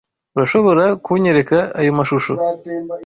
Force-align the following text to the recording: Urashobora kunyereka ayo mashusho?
Urashobora 0.35 0.83
kunyereka 1.05 1.57
ayo 1.79 1.91
mashusho? 1.97 2.31